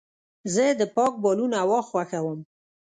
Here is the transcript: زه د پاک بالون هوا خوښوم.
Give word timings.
زه 0.53 0.65
د 0.79 0.81
پاک 0.95 1.13
بالون 1.23 1.51
هوا 1.61 1.79
خوښوم. 1.89 2.39